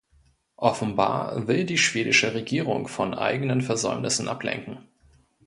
Offenbar 0.57 1.47
will 1.47 1.63
die 1.63 1.77
schwedische 1.77 2.33
Regierung 2.33 2.87
von 2.87 3.13
eigenen 3.13 3.61
Versäumnissen 3.61 4.27
ablenken. 4.27 4.79